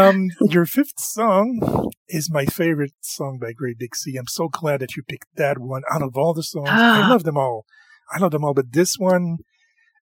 [0.03, 4.17] Um, your fifth song is my favorite song by Great Big Sea.
[4.17, 6.69] I'm so glad that you picked that one out of all the songs.
[6.71, 7.09] I Ah.
[7.11, 7.65] love them all.
[8.13, 9.39] I love them all, but this one,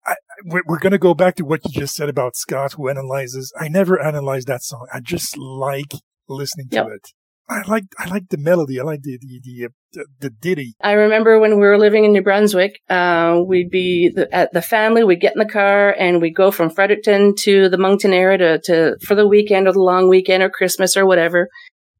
[0.04, 2.88] I, we're, we're going to go back to what you just said about Scott, who
[2.88, 3.52] analyzes.
[3.58, 4.86] I never analyze that song.
[4.92, 5.92] I just like
[6.28, 7.08] listening to it.
[7.48, 8.80] I like, I like the melody.
[8.80, 10.74] I like the, the, the, uh, the, the ditty.
[10.82, 14.62] I remember when we were living in New Brunswick, uh, we'd be the, at the
[14.62, 18.38] family, we'd get in the car and we'd go from Fredericton to the Moncton area
[18.38, 21.48] to, to, for the weekend or the long weekend or Christmas or whatever.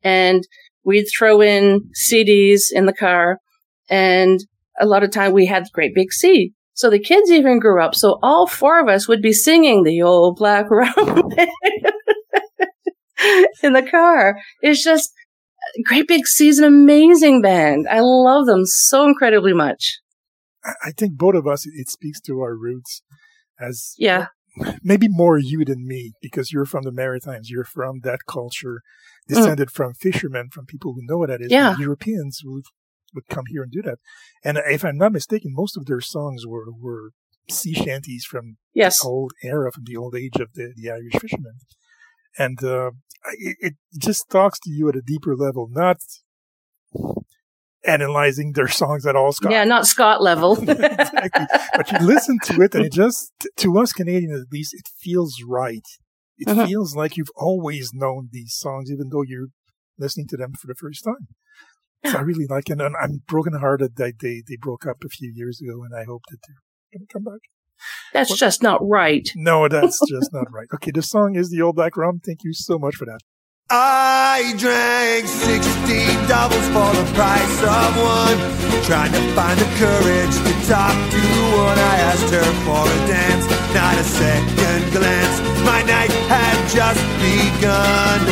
[0.03, 0.42] And
[0.84, 3.38] we'd throw in CDs in the car
[3.88, 4.40] and
[4.80, 6.53] a lot of time we had Great Big Sea.
[6.74, 7.94] So the kids even grew up.
[7.94, 10.92] So all four of us would be singing the old black rum
[13.62, 14.36] in the car.
[14.61, 15.12] It's just,
[15.85, 17.87] Great Big Sea is an amazing band.
[17.91, 20.01] I love them so incredibly much.
[20.85, 23.03] I, think both of us, it, speaks to our roots
[23.61, 24.27] as Yeah.
[24.83, 27.51] maybe more you than me because you're from the Maritimes.
[27.51, 28.81] You're from that culture,
[29.29, 31.49] descended from fishermen, from people who know what that is.
[31.49, 31.53] Mm.
[31.53, 31.77] Yeah.
[31.79, 32.64] Europeans would,
[33.14, 33.99] would come here and do that.
[34.45, 37.11] And if I'm not mistaken, most of their songs were, were
[37.49, 39.01] sea shanties from Yes.
[39.01, 41.55] the old era, from the old age of the, the Irish fishermen.
[42.39, 42.91] And uh,
[43.39, 45.99] it, it just talks to you at a deeper level, not
[47.84, 49.32] analyzing their songs at all.
[49.32, 49.53] Scott.
[49.53, 50.57] Yeah, not Scott level.
[50.68, 51.47] exactly.
[51.76, 55.37] But you listen to it, and it just, to us Canadians at least, it feels
[55.47, 55.87] right.
[56.39, 56.66] It Mhm.
[56.66, 59.49] feels like you've always known these songs, even though you're
[59.99, 61.28] listening to them for the first time.
[62.05, 65.32] So I really like it, and I'm brokenhearted that they, they broke up a few
[65.34, 67.41] years ago, and I hope that they're going to come back.
[68.12, 69.29] That's just not right.
[69.37, 70.66] No, that's just not right.
[70.74, 72.20] Okay, the song is the Old Black Rum.
[72.24, 73.20] Thank you so much for that.
[73.68, 78.39] I drank 16 doubles for the price of one.
[78.87, 81.22] Trying to find the courage to talk to
[81.59, 81.74] one.
[81.74, 85.37] I asked her for a dance, not a second glance.
[85.66, 88.22] My night had just begun.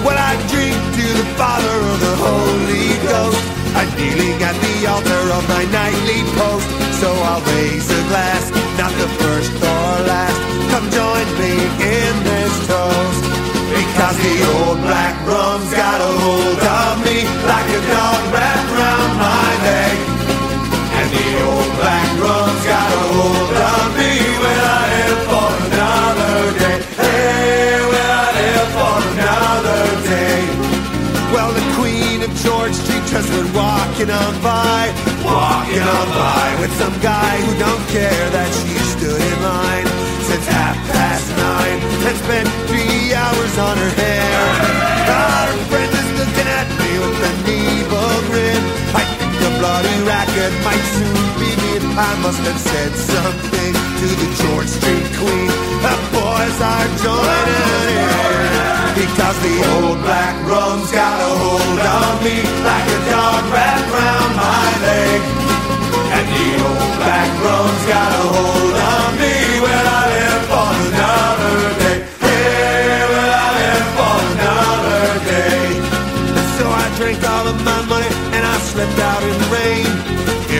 [0.00, 3.44] Well, I drink to the Father of the Holy Ghost.
[3.76, 6.64] I'm kneeling at the altar of my nightly post.
[7.04, 8.48] So I'll raise a glass,
[8.90, 10.40] not the first or last.
[10.70, 11.52] Come join me
[11.98, 13.24] in this toast.
[13.70, 19.12] Because the old black rum's got a hold of me like a dog wrapped round
[19.18, 19.96] my leg.
[20.98, 24.12] And the old black rum's got a hold of me
[24.42, 26.78] when I live for another day.
[27.00, 30.59] Hey, when I live for another day.
[32.42, 34.88] George Street just went walking on by,
[35.24, 39.88] walking on by with some guy who don't care that she stood in line
[40.24, 41.78] since half past nine
[42.08, 44.40] and spent three hours on her hair.
[45.04, 48.62] Our friend is looking at me with an evil grin.
[48.96, 51.70] I think the bloody racket might soon be me.
[51.92, 55.50] I must have said something to the George Street queen.
[55.84, 58.30] The boys are joining in.
[58.96, 64.32] Because the old black rum's got a hold on me like a dog wrapped round
[64.38, 65.20] my leg.
[66.16, 69.34] And the old black rum's got a hold on me
[69.64, 71.98] when I live for another day.
[72.22, 75.62] Hey, when I live for another day.
[76.58, 79.86] So I drank all of my money and I slept out in the rain.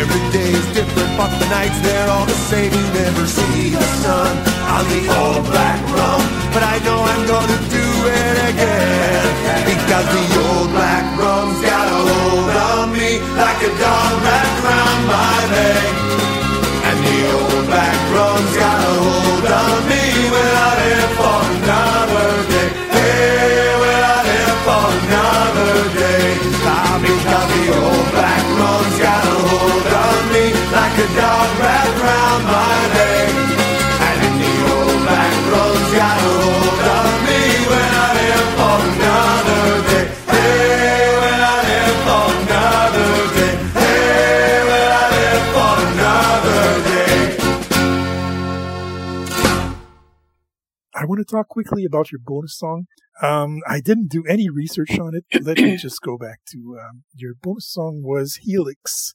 [0.00, 2.72] Every day's different, but the nights they're all the same.
[2.72, 4.32] You never see the sun
[4.74, 6.22] on the old black rum,
[6.52, 9.22] but I know I'm gonna do it again
[9.70, 15.00] because the old black rum's got a hold on me like a dog wrapped around
[15.06, 15.90] my leg.
[16.90, 22.30] And the old black rum's got a hold on me when I live for another
[22.50, 22.70] day.
[22.98, 26.26] Hey, when I live for another day.
[26.66, 30.44] Ah, because the old black rum's got a hold on me
[30.74, 33.49] like a dog wrapped around my leg.
[51.20, 52.86] Want to talk quickly about your bonus song.
[53.22, 55.44] Um, I didn't do any research on it.
[55.44, 59.12] Let me just go back to um, your bonus song was Helix.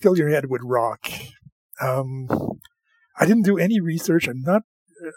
[0.00, 1.08] Fill your head with rock.
[1.80, 2.26] Um,
[3.18, 4.26] I didn't do any research.
[4.26, 4.62] I'm not.
[5.04, 5.10] Uh,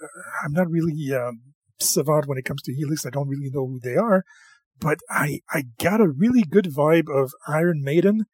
[0.45, 1.41] I'm not really um,
[1.79, 3.05] savant when it comes to Helix.
[3.05, 4.23] I don't really know who they are,
[4.79, 8.25] but I I got a really good vibe of Iron Maiden,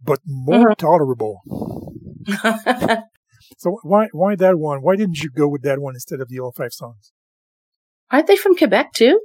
[0.00, 1.40] but more tolerable.
[3.58, 4.82] So why why that one?
[4.82, 7.12] Why didn't you go with that one instead of the old five songs?
[8.12, 9.20] Aren't they from Quebec too?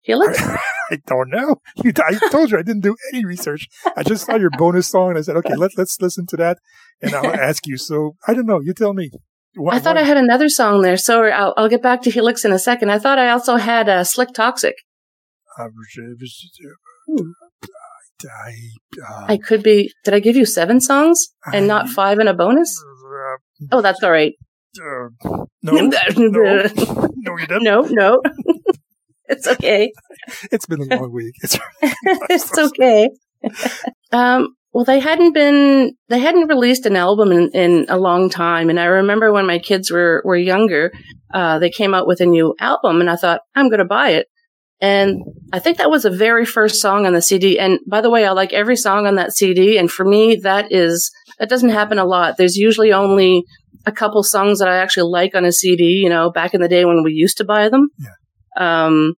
[0.00, 0.40] Helix?
[0.90, 1.56] I don't know.
[1.84, 3.68] You, I told you I didn't do any research.
[3.96, 6.58] I just saw your bonus song and I said, okay, let, let's listen to that
[7.02, 7.76] and I'll ask you.
[7.76, 8.60] So I don't know.
[8.60, 9.10] You tell me.
[9.70, 10.96] I thought I had another song there.
[10.96, 12.90] So I'll, I'll get back to Helix in a second.
[12.90, 14.74] I thought I also had uh, Slik Toxik.
[18.24, 18.52] I, I,
[19.08, 19.92] uh, I could be.
[20.04, 22.78] Did I give you seven songs and not five in a bonus?
[23.72, 24.34] Oh, that's all right.
[24.78, 25.08] Uh,
[25.62, 27.62] no, no, no, you didn't.
[27.62, 28.22] no, no.
[29.28, 29.92] it's okay.
[30.50, 31.34] It's been a long week.
[31.42, 33.08] It's, it's okay.
[34.12, 38.68] um, well, they hadn't been, they hadn't released an album in, in a long time.
[38.68, 40.92] And I remember when my kids were, were younger,
[41.32, 44.10] uh, they came out with a new album and I thought, I'm going to buy
[44.10, 44.26] it.
[44.80, 45.22] And
[45.52, 47.58] I think that was the very first song on the CD.
[47.58, 49.78] And by the way, I like every song on that CD.
[49.78, 52.36] And for me, that is, that doesn't happen a lot.
[52.36, 53.44] There's usually only
[53.84, 56.68] a couple songs that I actually like on a CD, you know, back in the
[56.68, 57.88] day when we used to buy them.
[58.56, 59.14] Um,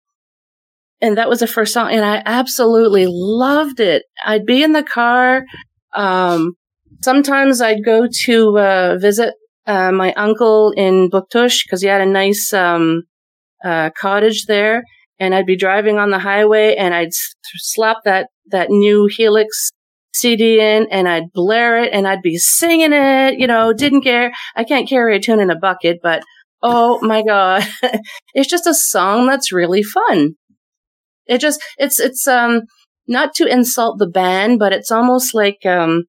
[1.01, 4.03] and that was the first song and I absolutely loved it.
[4.25, 5.43] I'd be in the car.
[5.93, 6.53] Um,
[7.01, 9.35] sometimes I'd go to, uh, visit,
[9.67, 13.03] uh, my uncle in Bouctouche because he had a nice, um,
[13.63, 14.83] uh, cottage there
[15.19, 19.71] and I'd be driving on the highway and I'd slap that, that new Helix
[20.19, 24.31] CD in and I'd blare it and I'd be singing it, you know, didn't care.
[24.55, 26.23] I can't carry a tune in a bucket, but
[26.61, 27.65] oh my God.
[28.33, 30.35] it's just a song that's really fun.
[31.25, 32.61] It just, it's, it's, um,
[33.07, 36.03] not to insult the band, but it's almost like, um,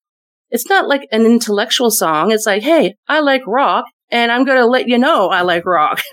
[0.50, 2.32] it's not like an intellectual song.
[2.32, 5.64] It's like, hey, I like rock and I'm going to let you know I like
[5.66, 6.00] rock.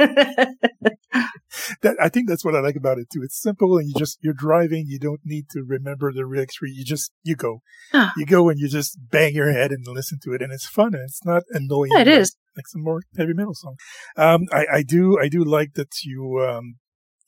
[1.82, 3.22] That I think that's what I like about it too.
[3.24, 4.86] It's simple, and you just you're driving.
[4.88, 6.56] You don't need to remember the lyrics.
[6.62, 7.62] You just you go,
[8.18, 10.94] you go, and you just bang your head and listen to it, and it's fun
[10.94, 11.92] and it's not annoying.
[11.94, 12.36] Yeah, it like- is.
[12.58, 13.76] like some more heavy metal song.
[14.18, 16.76] Um, I, I do I do like that you um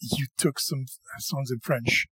[0.01, 0.83] you took some
[1.19, 2.07] songs in French.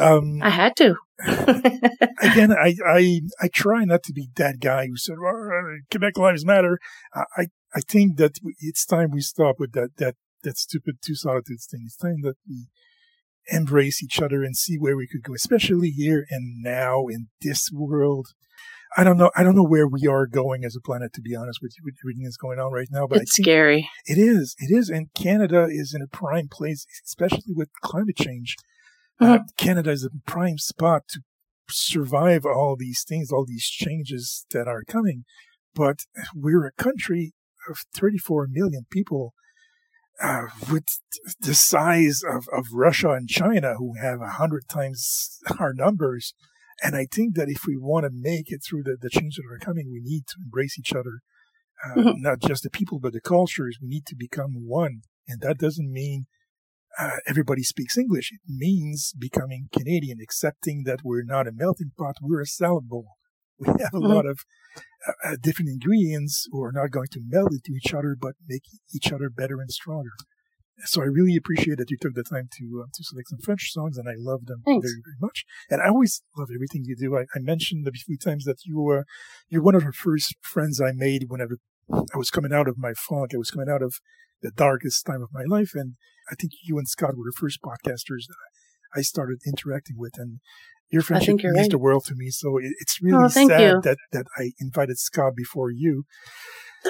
[0.00, 0.96] Um, I had to.
[1.26, 5.50] again, I, I, I try not to be that guy who said, well,
[5.90, 6.78] Quebec lives matter.
[7.14, 11.14] I, I, I think that it's time we stop with that, that, that stupid two
[11.14, 11.82] solitudes thing.
[11.84, 12.68] It's time that we
[13.50, 17.70] embrace each other and see where we could go, especially here and now in this
[17.72, 18.28] world.
[18.96, 19.30] I don't know.
[19.36, 21.84] I don't know where we are going as a planet, to be honest with you,
[21.84, 23.06] with everything that's going on right now.
[23.06, 23.88] But it's scary.
[24.04, 24.56] it is.
[24.58, 24.88] It is.
[24.88, 28.56] And Canada is in a prime place, especially with climate change.
[29.20, 31.20] Uh, Canada is a prime spot to
[31.68, 35.24] survive all these things, all these changes that are coming.
[35.74, 36.00] But
[36.34, 37.32] we're a country
[37.68, 39.34] of 34 million people
[40.22, 40.84] uh, with
[41.40, 46.34] the size of, of Russia and China, who have a hundred times our numbers.
[46.82, 49.54] And I think that if we want to make it through the, the changes that
[49.54, 51.20] are coming, we need to embrace each other
[51.84, 52.14] uh, Mhm.
[52.18, 53.78] not just the people, but the cultures.
[53.80, 55.02] We need to become one.
[55.28, 56.26] And that doesn't mean
[56.98, 58.32] uh, everybody speaks English.
[58.32, 63.06] It means becoming Canadian, accepting that we're not a melting pot, we're a salad bowl.
[63.60, 64.14] We have a Mhm.
[64.14, 64.40] lot of
[65.06, 68.62] uh, uh, different ingredients who are not going to meld into each other, but make
[68.94, 70.10] each other better and stronger.
[70.86, 73.70] So I really appreciate that you took the time to uh, to select some French
[73.70, 74.86] songs, and I love them Thanks.
[74.86, 75.44] very very much.
[75.70, 77.16] And I always love everything you do.
[77.18, 79.04] I, I mentioned a few times that you were
[79.50, 81.58] you're one of the first friends I made whenever
[81.92, 83.32] I was coming out of my funk.
[83.34, 83.92] I was coming out of
[84.42, 85.94] the darkest time of my life, and
[86.30, 88.36] I think you and Scott were the first podcasters that
[88.94, 90.40] I started interacting with, and
[90.90, 91.70] your friendship means right.
[91.70, 92.30] the world to me.
[92.30, 93.80] So it, it's really Oh, sad you.
[93.84, 96.04] that that I invited Scott before you.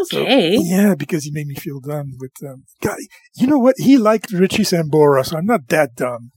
[0.05, 0.57] So, Okay.
[0.57, 2.97] yeah, because he made me feel dumb with um God,
[3.35, 3.75] you know what?
[3.79, 6.31] He liked Richie Sambora, so I'm not that dumb.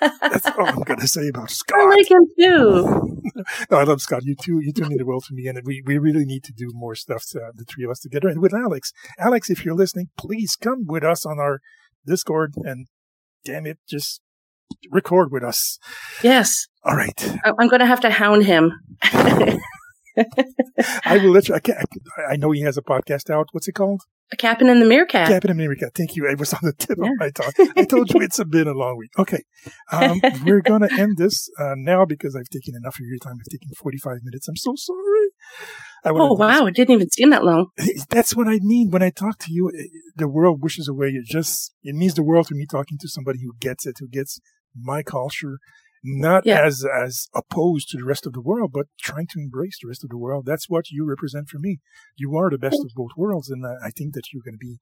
[0.00, 1.78] That's all I'm gonna say about Scott.
[1.80, 3.20] I like him too.
[3.70, 4.22] no, I love Scott.
[4.24, 6.52] You two, you two mean the world to me, and we, we really need to
[6.52, 8.92] do more stuff, uh, the three of us together, and with Alex.
[9.18, 11.60] Alex, if you're listening, please come with us on our
[12.06, 12.86] Discord, and
[13.44, 14.20] damn it, just
[14.90, 15.78] record with us.
[16.22, 16.66] Yes.
[16.84, 18.72] All right, I- I'm going to have to hound him.
[19.02, 19.58] I
[21.18, 21.54] will let you.
[21.54, 21.78] I, can't,
[22.30, 23.48] I know he has a podcast out.
[23.52, 24.02] What's it called?
[24.32, 25.28] A Captain in the Meerkat.
[25.28, 25.90] Captain America.
[25.94, 26.26] Thank you.
[26.26, 27.08] It was on the tip Yeah.
[27.10, 27.52] of my tongue.
[27.76, 29.10] I told you it's a been a long week.
[29.18, 29.42] Okay.
[29.92, 33.34] Um, we're going to end this uh, now because I've taken enough of your time.
[33.38, 34.48] I've taken 45 minutes.
[34.48, 35.28] I'm so sorry.
[36.06, 36.66] Oh, wow.
[36.66, 37.66] It didn't even seem that long.
[38.10, 39.70] That's what I mean when I talk to you.
[39.78, 39.84] eh,
[40.16, 41.08] The world wishes away.
[41.08, 44.08] It just it means the world to me talking to somebody who gets it, who
[44.08, 44.40] gets
[44.76, 45.58] my culture,
[46.04, 46.62] not Yeah.
[46.64, 50.04] as as opposed to the rest of the world, but trying to embrace the rest
[50.04, 50.44] of the world.
[50.46, 51.80] That's what you represent for me.
[52.16, 54.78] You are the best of both worlds, and I think that you're going to be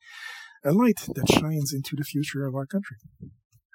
[0.65, 2.97] a light that shines into the future of our country.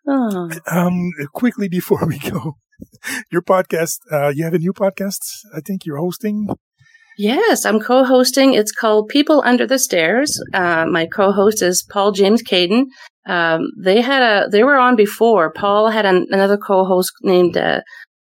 [0.07, 0.49] Oh.
[0.71, 2.57] Um, quickly before we go,
[3.31, 3.99] your podcast.
[4.11, 5.19] Uh, you have a new podcast.
[5.55, 6.47] I think you're hosting.
[7.17, 8.53] Yes, I'm co-hosting.
[8.53, 10.39] It's called People Under the Stairs.
[10.53, 12.83] Uh, my co-host is Paul James Caden.
[13.27, 15.51] Um, they had a, they were on before.
[15.51, 17.81] Paul had an, another co-host named uh,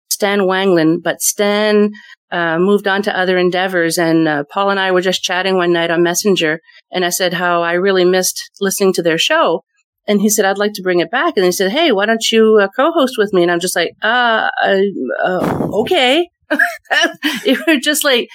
[0.10, 1.91] Stan Wanglin, but Stan
[2.32, 3.97] uh, moved on to other endeavors.
[3.97, 6.60] And uh, Paul and I were just chatting one night on Messenger,
[6.91, 9.64] and I said how I really missed listening to their show.
[10.08, 11.34] And he said, I'd like to bring it back.
[11.36, 13.43] And he said, Hey, why don't you uh, co-host with me?
[13.43, 16.28] And I'm just like, uh, uh, okay.
[17.45, 18.28] it was just like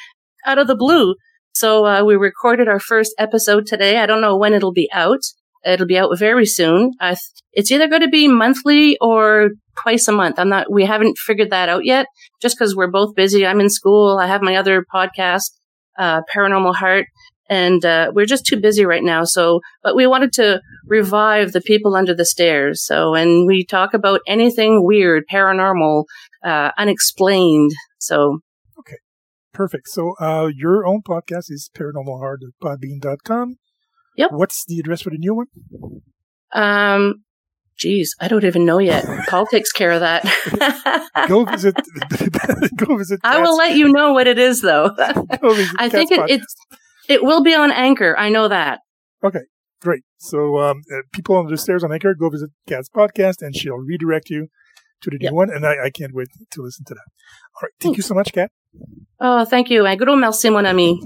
[0.46, 1.14] out of the blue.
[1.54, 3.98] So uh, we recorded our first episode today.
[3.98, 5.20] I don't know when it'll be out.
[5.66, 6.92] It'll be out very soon.
[7.00, 7.18] Th-
[7.52, 9.50] it's either going to be monthly or
[9.82, 10.38] twice a month.
[10.38, 10.70] I'm not.
[10.70, 12.06] We haven't figured that out yet.
[12.40, 13.46] Just because we're both busy.
[13.46, 14.18] I'm in school.
[14.18, 15.52] I have my other podcast,
[15.98, 17.06] uh, Paranormal Heart,
[17.48, 19.24] and uh, we're just too busy right now.
[19.24, 22.84] So, but we wanted to revive the people under the stairs.
[22.84, 26.04] So, and we talk about anything weird, paranormal,
[26.44, 27.72] uh, unexplained.
[27.98, 28.40] So,
[28.78, 28.96] okay,
[29.52, 29.88] Perfect.
[29.88, 33.56] So, uh, your own podcast is paranormalheart.podbean.com.
[34.16, 34.30] Yep.
[34.32, 35.46] What's the address for the new one?
[36.52, 37.24] Um,
[37.78, 39.04] geez, I don't even know yet.
[39.28, 40.24] Paul takes care of that.
[41.28, 41.74] Go visit.
[42.76, 43.20] go visit.
[43.24, 44.90] I will let you know what it is, though.
[45.42, 46.54] go visit I think it, it's
[47.08, 48.16] it will be on Anchor.
[48.18, 48.80] I know that.
[49.24, 49.40] Okay,
[49.80, 50.02] great.
[50.18, 53.76] So, um, uh, people on the stairs on Anchor, go visit Kat's podcast, and she'll
[53.78, 54.48] redirect you
[55.02, 55.30] to the Yep.
[55.32, 55.50] new one.
[55.50, 57.04] And I, I can't wait to listen to that.
[57.56, 57.72] All right.
[57.80, 58.50] Thank you so much, Cat.
[59.20, 59.86] Oh, thank you.
[59.86, 61.00] Un gros merci, mon ami.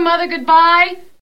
[0.00, 0.94] Mother goodbye?